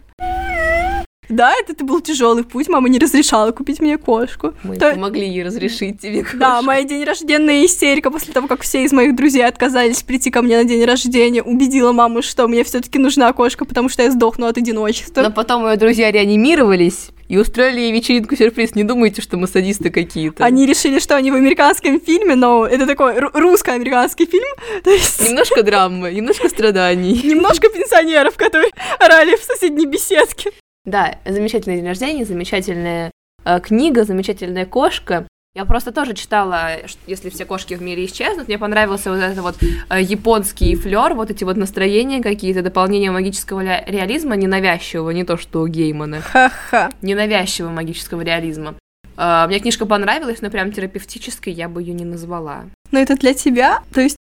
Да, 1.29 1.53
это, 1.53 1.71
это 1.73 1.83
был 1.85 2.01
тяжелый 2.01 2.43
путь. 2.43 2.67
Мама 2.67 2.89
не 2.89 2.99
разрешала 2.99 3.51
купить 3.51 3.79
мне 3.79 3.97
кошку. 3.97 4.53
Мы 4.63 4.77
То- 4.77 4.91
помогли 4.91 5.27
ей 5.27 5.43
разрешить 5.43 6.01
тебе 6.01 6.25
Да, 6.33 6.51
кошку. 6.55 6.65
моя 6.65 6.83
день 6.83 7.03
рожденная 7.03 7.65
истерика 7.65 8.11
после 8.11 8.33
того, 8.33 8.47
как 8.47 8.61
все 8.61 8.83
из 8.83 8.91
моих 8.91 9.15
друзей 9.15 9.45
отказались 9.45 10.03
прийти 10.03 10.31
ко 10.31 10.41
мне 10.41 10.57
на 10.57 10.63
день 10.65 10.83
рождения, 10.85 11.41
убедила 11.41 11.91
маму, 11.91 12.21
что 12.21 12.47
мне 12.47 12.63
все-таки 12.63 12.99
нужна 12.99 13.31
кошка, 13.33 13.65
потому 13.65 13.89
что 13.89 14.03
я 14.03 14.11
сдохну 14.11 14.47
от 14.47 14.57
одиночества. 14.57 15.21
Но 15.21 15.31
потом 15.31 15.67
ее 15.69 15.77
друзья 15.77 16.11
реанимировались 16.11 17.09
и 17.29 17.37
устроили 17.37 17.79
ей 17.79 17.91
вечеринку-сюрприз. 17.93 18.75
Не 18.75 18.83
думайте, 18.83 19.21
что 19.21 19.37
мы 19.37 19.47
садисты 19.47 19.89
какие-то. 19.89 20.43
Они 20.43 20.65
решили, 20.67 20.99
что 20.99 21.15
они 21.15 21.31
в 21.31 21.35
американском 21.35 21.99
фильме, 22.01 22.35
но 22.35 22.65
это 22.67 22.85
такой 22.85 23.17
ру- 23.17 23.31
русско-американский 23.33 24.25
фильм, 24.25 24.43
то 24.83 24.91
есть 24.91 25.21
Немножко 25.29 25.63
драмы, 25.63 26.11
немножко 26.11 26.49
страданий. 26.49 27.21
немножко 27.23 27.69
пенсионеров, 27.69 28.35
которые 28.35 28.69
орали 28.99 29.35
в 29.37 29.43
соседней 29.43 29.85
беседке. 29.85 30.51
Да, 30.85 31.15
замечательный 31.25 31.77
день 31.77 31.87
рождения, 31.87 32.25
замечательная 32.25 33.11
э, 33.45 33.59
книга, 33.61 34.03
замечательная 34.03 34.65
кошка. 34.65 35.27
Я 35.55 35.65
просто 35.65 35.91
тоже 35.91 36.13
читала, 36.13 36.71
ш- 36.87 36.97
если 37.07 37.29
все 37.29 37.45
кошки 37.45 37.75
в 37.75 37.81
мире 37.81 38.05
исчезнут, 38.05 38.47
мне 38.47 38.57
понравился 38.57 39.09
вот 39.11 39.19
этот 39.19 39.37
вот 39.39 39.55
э, 39.89 40.01
японский 40.01 40.75
флер, 40.75 41.13
вот 41.13 41.29
эти 41.31 41.43
вот 41.45 41.55
настроения 41.57 42.21
какие-то, 42.21 42.61
дополнения 42.63 43.11
магического 43.11 43.61
реализма, 43.61 44.35
ненавязчивого, 44.35 45.11
не 45.11 45.23
то 45.23 45.37
что 45.37 45.61
у 45.61 45.67
Геймана, 45.67 46.19
Ха-ха. 46.21 46.91
ненавязчивого 47.01 47.71
магического 47.71 48.21
реализма. 48.21 48.75
Э, 49.15 49.45
мне 49.47 49.59
книжка 49.59 49.85
понравилась, 49.85 50.41
но 50.41 50.49
прям 50.49 50.71
терапевтической 50.73 51.53
я 51.53 51.69
бы 51.69 51.81
ее 51.81 51.93
не 51.93 52.03
назвала. 52.05 52.65
Но 52.91 52.99
это 52.99 53.15
для 53.15 53.33
тебя, 53.33 53.83
то 53.93 54.01
есть 54.01 54.17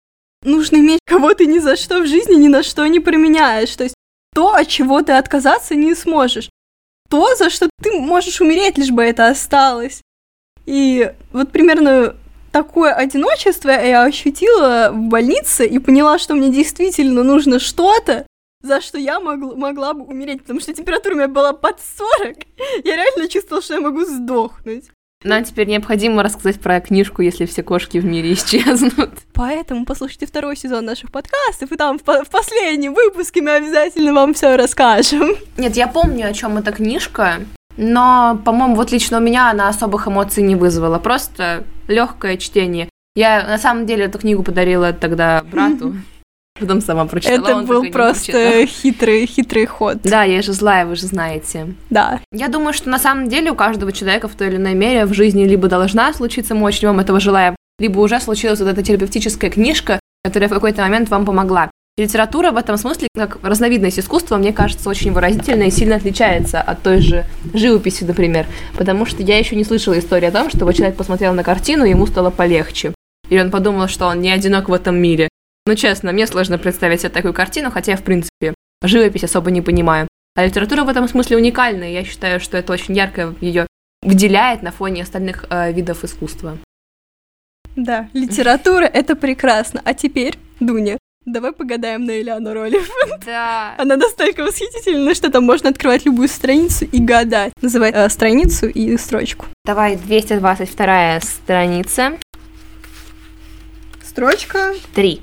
нужно 0.44 0.78
иметь 0.78 1.00
кого 1.06 1.34
ты 1.34 1.46
ни 1.46 1.58
за 1.60 1.76
что 1.76 2.00
в 2.00 2.06
жизни 2.06 2.34
ни 2.34 2.48
на 2.48 2.62
что 2.64 2.84
не 2.86 2.98
променяешь, 3.00 3.76
то 3.76 3.84
есть 3.84 3.94
то, 4.34 4.54
от 4.54 4.68
чего 4.68 5.02
ты 5.02 5.12
отказаться 5.12 5.74
не 5.74 5.94
сможешь, 5.94 6.50
то, 7.08 7.34
за 7.34 7.50
что 7.50 7.68
ты 7.82 7.92
можешь 7.92 8.40
умереть, 8.40 8.78
лишь 8.78 8.90
бы 8.90 9.02
это 9.02 9.28
осталось. 9.28 10.02
И 10.66 11.12
вот 11.32 11.50
примерно 11.50 12.16
такое 12.52 12.92
одиночество 12.92 13.70
я 13.70 14.02
ощутила 14.04 14.90
в 14.92 15.08
больнице 15.08 15.66
и 15.66 15.78
поняла, 15.78 16.18
что 16.18 16.34
мне 16.34 16.50
действительно 16.50 17.22
нужно 17.22 17.58
что-то, 17.58 18.26
за 18.62 18.80
что 18.80 18.98
я 18.98 19.20
могла, 19.20 19.54
могла 19.54 19.94
бы 19.94 20.04
умереть, 20.04 20.42
потому 20.42 20.60
что 20.60 20.74
температура 20.74 21.14
у 21.14 21.16
меня 21.16 21.28
была 21.28 21.52
под 21.52 21.78
40. 22.20 22.36
Я 22.84 22.96
реально 22.96 23.28
чувствовала, 23.28 23.62
что 23.62 23.74
я 23.74 23.80
могу 23.80 24.04
сдохнуть. 24.04 24.90
Нам 25.24 25.42
теперь 25.42 25.66
необходимо 25.66 26.22
рассказать 26.22 26.60
про 26.60 26.80
книжку, 26.80 27.22
если 27.22 27.44
все 27.44 27.64
кошки 27.64 27.98
в 27.98 28.04
мире 28.04 28.34
исчезнут. 28.34 29.10
Поэтому 29.34 29.84
послушайте 29.84 30.26
второй 30.26 30.56
сезон 30.56 30.84
наших 30.84 31.10
подкастов, 31.10 31.72
и 31.72 31.76
там 31.76 31.98
в, 31.98 32.04
по- 32.04 32.22
в 32.22 32.30
последнем 32.30 32.94
выпуске 32.94 33.42
мы 33.42 33.56
обязательно 33.56 34.14
вам 34.14 34.32
все 34.32 34.54
расскажем. 34.54 35.30
Нет, 35.56 35.74
я 35.74 35.88
помню, 35.88 36.28
о 36.28 36.32
чем 36.32 36.56
эта 36.56 36.70
книжка, 36.70 37.38
но, 37.76 38.40
по-моему, 38.44 38.76
вот 38.76 38.92
лично 38.92 39.18
у 39.18 39.20
меня 39.20 39.50
она 39.50 39.68
особых 39.68 40.06
эмоций 40.06 40.44
не 40.44 40.54
вызвала. 40.54 41.00
Просто 41.00 41.64
легкое 41.88 42.36
чтение. 42.36 42.88
Я 43.16 43.44
на 43.44 43.58
самом 43.58 43.86
деле 43.86 44.04
эту 44.04 44.20
книгу 44.20 44.44
подарила 44.44 44.92
тогда 44.92 45.42
брату, 45.42 45.96
потом 46.58 46.80
сама 46.80 47.06
прочитала. 47.06 47.60
Это 47.60 47.62
был 47.62 47.90
просто 47.90 48.66
хитрый, 48.66 49.26
хитрый 49.26 49.66
ход. 49.66 49.98
Да, 50.02 50.24
я 50.24 50.42
же 50.42 50.52
злая, 50.52 50.86
вы 50.86 50.96
же 50.96 51.06
знаете. 51.06 51.74
Да. 51.90 52.20
Я 52.32 52.48
думаю, 52.48 52.72
что 52.72 52.88
на 52.88 52.98
самом 52.98 53.28
деле 53.28 53.50
у 53.50 53.54
каждого 53.54 53.92
человека 53.92 54.28
в 54.28 54.34
той 54.34 54.48
или 54.48 54.56
иной 54.56 54.74
мере 54.74 55.06
в 55.06 55.14
жизни 55.14 55.44
либо 55.44 55.68
должна 55.68 56.12
случиться, 56.12 56.54
мы 56.54 56.64
очень 56.64 56.88
вам 56.88 57.00
этого 57.00 57.20
желаем, 57.20 57.56
либо 57.78 58.00
уже 58.00 58.20
случилась 58.20 58.60
вот 58.60 58.68
эта 58.68 58.82
терапевтическая 58.82 59.50
книжка, 59.50 60.00
которая 60.24 60.48
в 60.48 60.52
какой-то 60.52 60.82
момент 60.82 61.08
вам 61.08 61.24
помогла. 61.24 61.70
И 61.96 62.02
литература 62.02 62.52
в 62.52 62.56
этом 62.56 62.76
смысле, 62.76 63.08
как 63.12 63.38
разновидность 63.42 63.98
искусства, 63.98 64.36
мне 64.36 64.52
кажется, 64.52 64.88
очень 64.88 65.12
выразительна 65.12 65.64
и 65.64 65.70
сильно 65.70 65.96
отличается 65.96 66.60
от 66.60 66.80
той 66.80 67.00
же 67.00 67.24
живописи, 67.52 68.04
например. 68.04 68.46
Потому 68.76 69.04
что 69.04 69.24
я 69.24 69.36
еще 69.36 69.56
не 69.56 69.64
слышала 69.64 69.98
истории 69.98 70.26
о 70.26 70.30
том, 70.30 70.48
что 70.48 70.64
вот 70.64 70.76
человек 70.76 70.96
посмотрел 70.96 71.34
на 71.34 71.42
картину, 71.42 71.84
и 71.84 71.90
ему 71.90 72.06
стало 72.06 72.30
полегче. 72.30 72.94
Или 73.30 73.40
он 73.40 73.50
подумал, 73.50 73.88
что 73.88 74.06
он 74.06 74.20
не 74.20 74.30
одинок 74.30 74.68
в 74.68 74.72
этом 74.72 74.96
мире. 74.96 75.28
Ну, 75.68 75.74
честно, 75.74 76.12
мне 76.12 76.26
сложно 76.26 76.56
представить 76.56 77.02
себе 77.02 77.10
такую 77.10 77.34
картину, 77.34 77.70
хотя 77.70 77.92
я, 77.92 77.98
в 77.98 78.02
принципе, 78.02 78.54
живопись 78.82 79.24
особо 79.24 79.50
не 79.50 79.60
понимаю. 79.60 80.08
А 80.34 80.46
литература 80.46 80.82
в 80.82 80.88
этом 80.88 81.06
смысле 81.06 81.36
уникальна, 81.36 81.84
и 81.84 81.92
я 81.92 82.04
считаю, 82.04 82.40
что 82.40 82.56
это 82.56 82.72
очень 82.72 82.96
ярко 82.96 83.34
ее 83.42 83.66
выделяет 84.00 84.62
на 84.62 84.72
фоне 84.72 85.02
остальных 85.02 85.44
э, 85.50 85.70
видов 85.74 86.04
искусства. 86.04 86.56
Да, 87.76 88.08
литература— 88.14 88.84
это 88.94 89.14
прекрасно. 89.14 89.82
А 89.84 89.92
теперь, 89.92 90.38
Дуня, 90.58 90.96
давай 91.26 91.52
погадаем 91.52 92.06
на 92.06 92.18
Элеонор 92.18 92.56
Олив. 92.56 92.90
Да. 93.26 93.74
Она 93.76 93.96
настолько 93.96 94.44
восхитительна, 94.44 95.14
что 95.14 95.30
там 95.30 95.44
можно 95.44 95.68
открывать 95.68 96.06
любую 96.06 96.28
страницу 96.28 96.86
и 96.86 96.98
гадать. 96.98 97.52
Называй 97.60 97.90
э, 97.92 98.08
страницу 98.08 98.68
и 98.68 98.96
строчку. 98.96 99.44
Давай, 99.66 99.96
222 99.96 101.20
страница. 101.20 102.16
Строчка. 104.02 104.72
Три. 104.94 105.20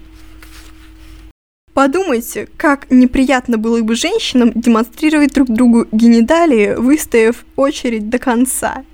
Подумайте, 1.75 2.48
как 2.55 2.89
неприятно 2.89 3.58
было 3.58 3.82
бы 3.82 3.96
женщинам 3.96 4.53
демонстрировать 4.55 5.34
друг 5.34 5.50
другу 5.50 5.86
гениталии, 5.91 6.74
выстояв 6.74 7.44
очередь 7.58 8.10
до 8.10 8.17
конца. 8.17 8.86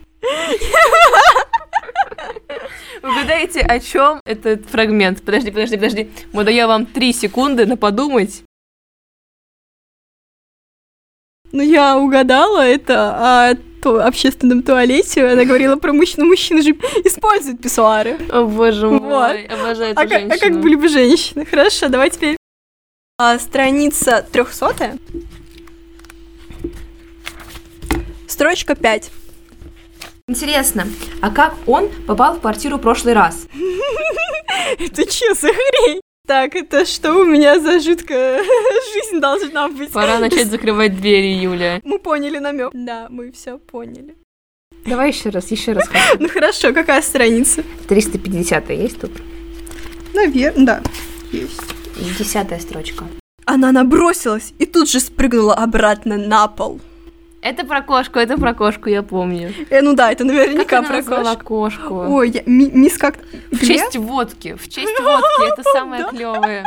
Угадайте, 3.03 3.59
о 3.61 3.79
чем 3.79 4.19
этот 4.25 4.65
фрагмент? 4.65 5.21
Подожди, 5.23 5.51
подожди, 5.51 5.75
подожди. 5.75 6.09
Мы 6.33 6.43
даем 6.43 6.67
вам 6.67 6.85
три 6.87 7.13
секунды 7.13 7.67
на 7.67 7.77
подумать. 7.77 8.41
Ну, 11.51 11.61
я 11.61 11.99
угадала 11.99 12.61
это 12.65 13.49
о 13.51 13.55
то- 13.83 14.03
общественном 14.03 14.63
туалете. 14.63 15.23
Она 15.27 15.45
говорила 15.45 15.75
про 15.75 15.93
мужчин. 15.93 16.25
Мужчины 16.27 16.63
же 16.63 16.71
используют 17.05 17.61
писсуары. 17.61 18.17
О, 18.31 18.45
боже 18.45 18.87
Вот. 18.87 19.01
мой, 19.03 19.45
обожаю 19.45 19.91
эту 19.91 19.99
А 20.01 20.07
как, 20.07 20.23
а 20.23 20.29
как 20.29 20.39
женщину. 20.39 20.61
были 20.63 20.75
бы 20.75 20.87
женщины? 20.87 21.45
Хорошо, 21.45 21.87
давай 21.89 22.09
теперь. 22.09 22.37
А, 23.23 23.37
страница 23.37 24.25
трехсотая. 24.31 24.97
Строчка 28.25 28.73
5. 28.73 29.11
Интересно, 30.27 30.87
а 31.21 31.29
как 31.29 31.55
он 31.67 31.89
попал 32.07 32.33
в 32.33 32.39
квартиру 32.39 32.77
в 32.77 32.81
прошлый 32.81 33.13
раз? 33.13 33.45
Это 34.79 35.05
че 35.05 35.35
за 35.35 35.49
хрень? 35.49 36.01
Так, 36.27 36.55
это 36.55 36.83
что 36.87 37.13
у 37.13 37.23
меня 37.23 37.59
за 37.59 37.79
жуткая 37.79 38.39
жизнь 38.93 39.19
должна 39.19 39.67
быть? 39.67 39.91
Пора 39.91 40.17
начать 40.19 40.47
закрывать 40.47 40.97
двери, 40.99 41.43
Юля. 41.43 41.79
Мы 41.83 41.99
поняли 41.99 42.39
намек. 42.39 42.71
Да, 42.73 43.05
мы 43.11 43.31
все 43.31 43.59
поняли. 43.59 44.15
Давай 44.83 45.09
еще 45.09 45.29
раз, 45.29 45.51
еще 45.51 45.73
раз. 45.73 45.87
Ну 46.19 46.27
хорошо, 46.27 46.73
какая 46.73 47.03
страница? 47.03 47.63
350 47.87 48.69
есть 48.71 48.99
тут? 48.99 49.11
Наверное, 50.15 50.65
да, 50.65 50.81
есть. 51.31 51.80
Десятая 52.19 52.59
строчка. 52.59 53.05
Она 53.45 53.71
набросилась 53.71 54.53
и 54.59 54.65
тут 54.65 54.89
же 54.89 54.99
спрыгнула 54.99 55.55
обратно 55.55 56.17
на 56.17 56.47
пол. 56.47 56.79
Это 57.41 57.65
про 57.65 57.81
кошку, 57.81 58.19
это 58.19 58.37
про 58.37 58.53
кошку, 58.53 58.87
я 58.89 59.01
помню. 59.01 59.51
Э, 59.71 59.81
ну 59.81 59.93
да, 59.93 60.11
это 60.11 60.23
наверняка 60.23 60.63
Как 60.63 60.79
она 60.79 60.89
про 60.89 61.01
кошку. 61.33 61.43
кошку? 61.45 61.95
Ой, 62.07 62.29
я, 62.29 62.43
ми- 62.45 62.69
мисс 62.71 62.97
как... 62.99 63.15
В 63.51 63.65
честь 63.65 63.95
водки. 63.97 64.55
В 64.55 64.69
честь 64.69 64.99
водки. 64.99 65.51
Это 65.51 65.63
самое 65.73 66.05
клевое. 66.09 66.63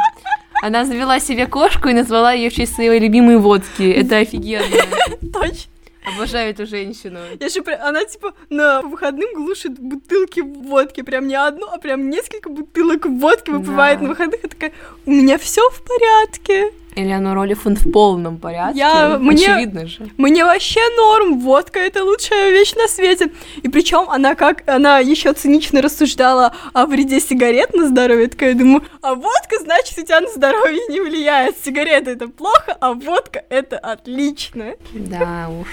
Она 0.63 0.85
завела 0.85 1.21
себе 1.21 1.47
кошку 1.47 1.89
и 1.89 1.93
назвала 1.93 2.33
ее 2.33 2.51
в 2.51 2.55
честь 2.55 2.75
своей 2.75 2.99
любимой 2.99 3.37
водки. 3.39 3.89
Это 3.89 4.19
офигенно. 4.19 4.67
Точно. 5.33 5.71
Обожаю 6.05 6.51
эту 6.51 6.67
женщину. 6.67 7.19
Я 7.41 7.49
же 7.49 7.63
прям, 7.63 7.81
она 7.83 8.05
типа 8.05 8.35
на 8.51 8.83
выходным 8.83 9.33
глушит 9.35 9.79
бутылки 9.79 10.41
водки, 10.41 11.03
прям 11.03 11.27
не 11.27 11.35
одну, 11.35 11.67
а 11.67 11.79
прям 11.79 12.11
несколько 12.11 12.51
бутылок 12.51 13.07
водки 13.07 13.51
выпивает 13.51 13.99
Да. 13.99 14.05
на 14.05 14.09
выходных 14.11 14.45
и 14.45 14.49
такая, 14.49 14.73
у 15.07 15.11
меня 15.11 15.39
все 15.39 15.63
в 15.71 15.83
порядке. 15.83 16.73
Элеонор 16.97 17.39
Олифант 17.39 17.79
в 17.81 17.91
полном 17.91 18.39
порядке. 18.39 18.79
Я- 18.79 19.19
мне- 19.19 19.53
Очевидно 19.53 19.87
же. 19.87 20.09
Мне 20.17 20.45
вообще 20.45 20.81
норм, 20.97 21.41
водка 21.41 21.81
это 21.81 22.05
лучшая 22.05 22.51
вещь 22.51 22.75
на 22.75 22.87
свете. 22.89 23.31
И 23.63 23.69
причем 23.69 24.09
она 24.09 24.35
как, 24.35 24.63
она 24.69 24.99
еще 25.01 25.33
цинично 25.33 25.83
рассуждала 25.83 26.55
о 26.73 26.87
вреде 26.87 27.21
сигарет 27.21 27.75
на 27.75 27.89
здоровье. 27.89 28.29
Такая, 28.29 28.51
я 28.51 28.55
думаю, 28.59 28.83
а 29.03 29.15
водка, 29.15 29.59
значит, 29.61 29.99
у 29.99 30.03
тебя 30.03 30.21
на 30.21 30.29
здоровье 30.29 30.81
не 30.89 31.01
влияет. 31.01 31.57
Сигареты 31.65 32.13
это 32.13 32.29
плохо, 32.29 32.77
а 32.81 32.93
водка 32.93 33.43
это 33.49 33.77
отлично. 33.79 34.75
Да 34.93 35.49
уж. 35.61 35.69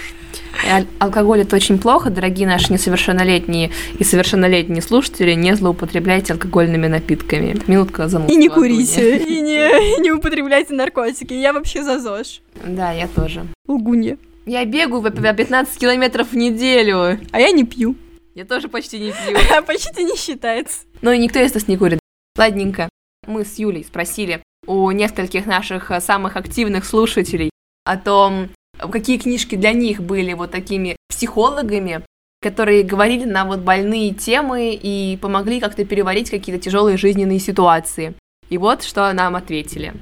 Алкоголь 0.98 1.40
это 1.40 1.56
очень 1.56 1.78
плохо, 1.78 2.10
дорогие 2.10 2.46
наши 2.46 2.72
несовершеннолетние 2.72 3.70
и 3.98 4.04
совершеннолетние 4.04 4.82
слушатели, 4.82 5.32
не 5.32 5.54
злоупотребляйте 5.54 6.32
алкогольными 6.34 6.86
напитками. 6.86 7.56
Минутка 7.66 8.08
замолчала. 8.08 8.36
И 8.36 8.40
не 8.40 8.48
курите, 8.48 9.18
и 9.18 9.40
не, 9.40 9.96
и 9.96 10.00
не 10.00 10.12
употребляйте 10.12 10.74
наркотики. 10.74 11.32
Я 11.32 11.52
вообще 11.52 11.82
за 11.82 11.98
ЗОЖ. 11.98 12.42
Да, 12.64 12.92
я 12.92 13.08
тоже. 13.08 13.46
Лгунья. 13.66 14.18
Я 14.46 14.64
бегаю 14.64 15.02
по 15.02 15.10
по 15.10 15.32
15 15.32 15.78
километров 15.78 16.32
в 16.32 16.36
неделю. 16.36 17.18
А 17.30 17.40
я 17.40 17.50
не 17.52 17.64
пью. 17.64 17.94
Я 18.34 18.44
тоже 18.44 18.68
почти 18.68 18.98
не 18.98 19.12
пью. 19.12 19.38
Почти 19.66 20.02
не 20.04 20.16
считается. 20.16 20.80
Но 21.00 21.12
и 21.12 21.18
никто 21.18 21.38
из 21.38 21.54
нас 21.54 21.68
не 21.68 21.76
курит. 21.76 22.00
Ладненько. 22.36 22.88
Мы 23.26 23.44
с 23.44 23.58
Юлей 23.58 23.84
спросили 23.84 24.42
у 24.66 24.90
нескольких 24.90 25.46
наших 25.46 25.90
э, 25.90 26.00
самых 26.00 26.36
активных 26.36 26.84
слушателей 26.84 27.50
о 27.84 27.96
том, 27.96 28.48
какие 28.78 29.18
книжки 29.18 29.56
для 29.56 29.72
них 29.72 30.02
были 30.02 30.32
вот 30.32 30.50
такими 30.50 30.96
психологами, 31.08 32.04
которые 32.40 32.82
говорили 32.82 33.24
на 33.24 33.44
вот 33.44 33.60
больные 33.60 34.12
темы 34.12 34.72
и 34.74 35.16
помогли 35.22 35.60
как-то 35.60 35.84
переварить 35.84 36.30
какие-то 36.30 36.60
тяжелые 36.60 36.96
жизненные 36.96 37.38
ситуации. 37.38 38.14
И 38.50 38.58
вот 38.58 38.82
что 38.82 39.12
нам 39.12 39.36
ответили. 39.36 39.94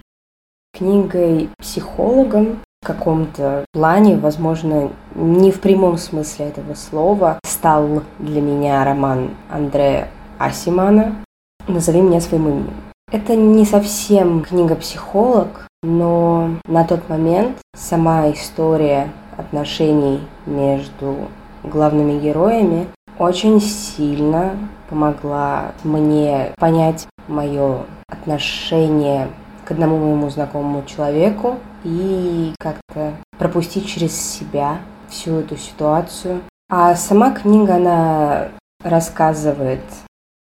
книгой 0.76 1.50
психологом 1.58 2.60
в 2.82 2.86
каком-то 2.86 3.66
плане, 3.72 4.16
возможно, 4.16 4.90
не 5.14 5.52
в 5.52 5.60
прямом 5.60 5.98
смысле 5.98 6.46
этого 6.46 6.74
слова, 6.74 7.38
стал 7.44 8.02
для 8.18 8.40
меня 8.40 8.82
роман 8.84 9.36
Андрея 9.50 10.10
Асимана 10.38 11.22
«Назови 11.68 12.00
меня 12.00 12.20
своим 12.20 12.48
именем». 12.48 12.74
Это 13.12 13.36
не 13.36 13.66
совсем 13.66 14.42
книга-психолог, 14.42 15.66
но 15.82 16.56
на 16.66 16.84
тот 16.84 17.08
момент 17.08 17.56
сама 17.74 18.30
история 18.30 19.10
отношений 19.36 20.20
между 20.46 21.28
главными 21.62 22.20
героями 22.20 22.88
очень 23.18 23.60
сильно 23.60 24.56
помогла 24.88 25.72
мне 25.84 26.52
понять 26.56 27.06
мое 27.28 27.84
отношение 28.08 29.28
к 29.64 29.70
одному 29.70 29.98
моему 29.98 30.30
знакомому 30.30 30.84
человеку 30.84 31.58
и 31.84 32.54
как-то 32.58 33.12
пропустить 33.38 33.86
через 33.86 34.18
себя 34.18 34.78
всю 35.08 35.40
эту 35.40 35.56
ситуацию. 35.56 36.40
А 36.68 36.94
сама 36.94 37.30
книга, 37.32 37.76
она 37.76 38.48
рассказывает 38.82 39.82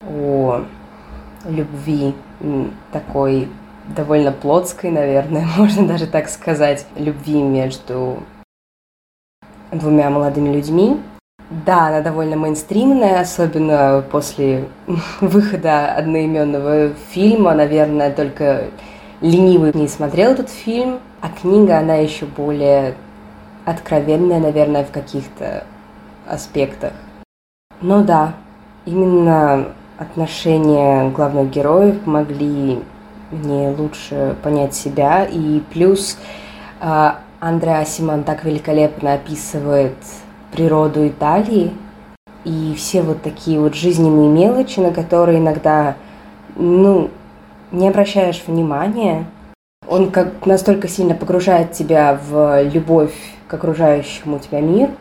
о 0.02 0.62
любви 1.46 2.16
такой 2.92 3.50
довольно 3.96 4.32
плотской, 4.32 4.92
наверное, 4.92 5.48
можно 5.58 5.88
даже 5.88 6.08
так 6.08 6.30
сказать, 6.30 6.86
любви 6.96 7.42
между 7.42 8.20
двумя 9.72 10.10
молодыми 10.10 10.54
людьми. 10.54 11.00
Да, 11.66 11.88
она 11.88 12.02
довольно 12.02 12.36
мейнстримная, 12.36 13.22
особенно 13.22 14.04
после 14.12 14.66
выхода 15.22 15.92
одноименного 15.94 16.90
фильма. 17.10 17.56
Наверное, 17.56 18.12
только 18.12 18.66
ленивый 19.22 19.72
не 19.74 19.88
смотрел 19.88 20.32
этот 20.32 20.50
фильм. 20.50 21.00
А 21.22 21.30
книга, 21.30 21.80
она 21.80 21.96
еще 21.96 22.26
более 22.26 22.94
откровенная, 23.66 24.40
наверное, 24.40 24.86
в 24.86 24.92
каких-то 24.92 25.64
аспектах. 26.28 26.94
Но 27.82 28.04
да, 28.04 28.34
именно 28.86 29.70
отношения 29.98 31.10
главных 31.10 31.50
героев 31.50 32.00
помогли 32.02 32.84
мне 33.32 33.70
лучше 33.70 34.36
понять 34.44 34.74
себя. 34.74 35.26
И 35.26 35.62
плюс 35.72 36.18
э, 36.82 37.12
Андреа 37.40 37.86
Симон 37.86 38.24
так 38.24 38.44
великолепно 38.44 39.14
описывает 39.14 39.96
природу 40.52 41.08
Италии 41.08 41.74
и 42.44 42.74
все 42.78 43.02
вот 43.02 43.22
такие 43.22 43.60
вот 43.60 43.76
жизненные 43.76 44.30
мелочи, 44.30 44.80
на 44.80 44.92
которые 44.92 45.40
иногда, 45.40 45.96
ну, 46.56 47.10
не 47.72 47.88
обращаешь 47.88 48.44
внимания. 48.48 49.26
Он 49.88 50.12
как 50.12 50.46
настолько 50.46 50.88
сильно 50.88 51.16
погружает 51.16 51.72
тебя 51.72 52.20
в 52.30 52.64
любовь 52.64 53.14
к 53.48 53.54
окружающему 53.54 54.40
тебя 54.40 54.62
миру, 54.62 54.92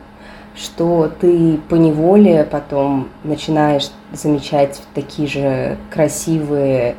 что 0.57 1.11
ты 1.21 1.59
поневоле 1.69 2.45
потом 2.45 3.09
начинаешь 3.23 3.91
замечать 4.12 4.83
такие 4.95 5.29
же 5.29 5.77
красивые, 5.91 6.97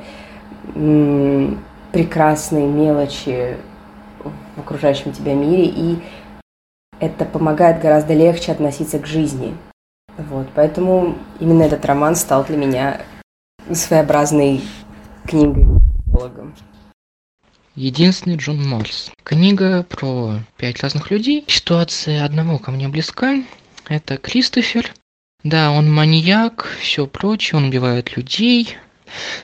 прекрасные 1.91 2.67
мелочи 2.67 3.57
в 4.55 4.59
окружающем 4.59 5.11
тебя 5.11 5.33
мире, 5.33 5.65
и 5.65 5.99
это 6.99 7.25
помогает 7.25 7.81
гораздо 7.81 8.13
легче 8.13 8.51
относиться 8.51 8.99
к 8.99 9.05
жизни. 9.05 9.55
Вот, 10.17 10.47
поэтому 10.53 11.15
именно 11.39 11.63
этот 11.63 11.85
роман 11.85 12.15
стал 12.15 12.43
для 12.43 12.57
меня 12.57 13.01
своеобразной 13.71 14.61
книгой. 15.25 15.65
Единственный 17.75 18.35
Джон 18.35 18.67
Марс. 18.67 19.11
Книга 19.23 19.83
про 19.83 20.39
пять 20.57 20.81
разных 20.83 21.11
людей. 21.11 21.45
Ситуация 21.47 22.25
одного 22.25 22.57
ко 22.57 22.71
мне 22.71 22.89
близка. 22.89 23.41
Это 23.87 24.17
Кристофер. 24.17 24.93
Да, 25.43 25.71
он 25.71 25.89
маньяк, 25.89 26.67
все 26.81 27.07
прочее, 27.07 27.59
он 27.59 27.69
убивает 27.69 28.17
людей. 28.17 28.77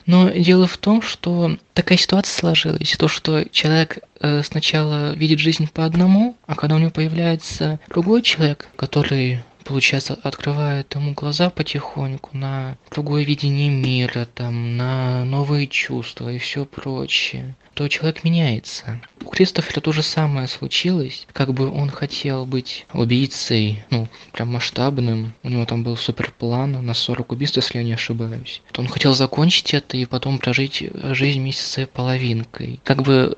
Но 0.06 0.30
дело 0.30 0.66
в 0.66 0.76
том, 0.78 1.02
что 1.02 1.56
такая 1.74 1.98
ситуация 1.98 2.38
сложилась. 2.38 2.96
То, 2.96 3.08
что 3.08 3.44
человек 3.50 3.98
э, 4.20 4.42
сначала 4.42 5.12
видит 5.14 5.38
жизнь 5.38 5.68
по 5.72 5.84
одному, 5.84 6.36
а 6.46 6.54
когда 6.54 6.76
у 6.76 6.78
него 6.78 6.90
появляется 6.90 7.80
другой 7.88 8.22
человек, 8.22 8.68
который 8.76 9.42
получается, 9.66 10.18
открывает 10.22 10.94
ему 10.94 11.12
глаза 11.12 11.50
потихоньку 11.50 12.36
на 12.36 12.78
другое 12.90 13.24
видение 13.24 13.68
мира, 13.68 14.26
там, 14.32 14.76
на 14.76 15.24
новые 15.24 15.66
чувства 15.66 16.32
и 16.32 16.38
все 16.38 16.64
прочее, 16.64 17.56
то 17.74 17.88
человек 17.88 18.24
меняется. 18.24 19.00
У 19.20 19.28
Кристофера 19.28 19.80
то 19.80 19.92
же 19.92 20.02
самое 20.02 20.48
случилось, 20.48 21.26
как 21.32 21.52
бы 21.52 21.68
он 21.70 21.90
хотел 21.90 22.46
быть 22.46 22.86
убийцей, 22.92 23.84
ну, 23.90 24.08
прям 24.32 24.52
масштабным, 24.52 25.34
у 25.42 25.48
него 25.48 25.66
там 25.66 25.84
был 25.84 25.96
супер 25.96 26.32
план 26.38 26.84
на 26.84 26.94
40 26.94 27.32
убийств, 27.32 27.56
если 27.56 27.78
я 27.78 27.84
не 27.84 27.92
ошибаюсь. 27.92 28.62
То 28.72 28.80
он 28.80 28.88
хотел 28.88 29.14
закончить 29.14 29.74
это 29.74 29.96
и 29.98 30.06
потом 30.06 30.38
прожить 30.38 30.82
жизнь 31.12 31.40
вместе 31.40 31.62
с 31.62 31.86
половинкой. 31.86 32.80
Как 32.82 33.02
бы 33.02 33.36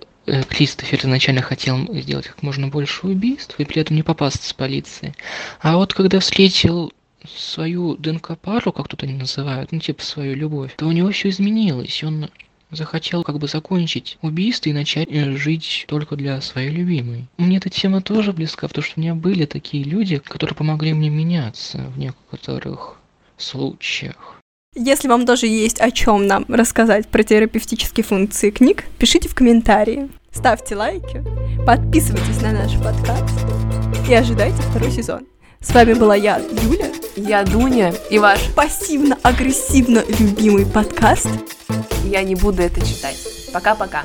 Кристофер 0.49 1.01
изначально 1.01 1.43
хотел 1.43 1.79
сделать 1.95 2.27
как 2.27 2.43
можно 2.43 2.69
больше 2.69 3.07
убийств 3.07 3.55
и 3.59 3.65
при 3.65 3.81
этом 3.83 3.97
не 3.97 4.03
попасться 4.03 4.49
с 4.49 4.53
полиции. 4.53 5.15
А 5.61 5.77
вот 5.77 5.95
когда 5.95 6.21
встретил 6.21 6.93
свою 7.27 7.97
ДНК-пару, 7.97 8.73
как 8.73 8.89
тут 8.89 9.03
они 9.03 9.15
называют, 9.15 9.73
ну 9.73 9.81
типа 9.81 10.03
свою 10.03 10.35
любовь, 10.35 10.75
то 10.77 10.87
у 10.87 10.93
него 10.93 11.11
все 11.11 11.31
изменилось. 11.31 12.03
Он 12.05 12.31
захотел 12.71 13.25
как 13.25 13.39
бы 13.39 13.49
закончить 13.49 14.19
убийство 14.21 14.69
и 14.69 14.75
начать 14.75 15.09
э, 15.11 15.37
жить 15.37 15.87
только 15.89 16.17
для 16.17 16.41
своей 16.41 16.71
любимой. 16.71 17.27
Мне 17.39 17.57
эта 17.57 17.71
тема 17.71 18.03
тоже 18.03 18.33
близка, 18.33 18.69
потому 18.69 18.85
что 18.85 18.95
у 18.99 19.01
меня 19.01 19.15
были 19.15 19.47
такие 19.47 19.85
люди, 19.85 20.19
которые 20.19 20.55
помогли 20.55 20.93
мне 20.93 21.09
меняться 21.09 21.79
в 21.95 21.99
некоторых 21.99 22.99
случаях. 23.37 24.38
Если 24.81 25.09
вам 25.09 25.27
тоже 25.27 25.49
есть 25.49 25.81
о 25.81 25.91
чем 25.91 26.29
нам 26.29 26.45
рассказать 26.49 27.09
про 27.09 27.25
терапевтические 27.25 28.05
функции 28.05 28.51
книг, 28.51 28.85
пишите 28.97 29.29
в 29.29 29.35
комментарии, 29.35 30.09
ставьте 30.33 30.77
лайки, 30.77 31.25
подписывайтесь 31.67 32.41
на 32.43 32.53
наш 32.53 32.75
подкаст 32.75 33.35
и 34.09 34.15
ожидайте 34.15 34.63
второй 34.63 34.93
сезон. 34.93 35.27
С 35.61 35.75
вами 35.75 35.95
была 35.95 36.15
я, 36.15 36.41
Юля, 36.63 36.93
Я 37.17 37.43
Дуня 37.43 37.93
и 38.09 38.21
ваш 38.21 38.39
пассивно-агрессивно 38.55 40.05
любимый 40.21 40.65
подкаст 40.65 41.27
я 42.05 42.23
не 42.23 42.37
буду 42.37 42.63
это 42.63 42.81
читать. 42.81 43.17
Пока-пока. 43.53 44.05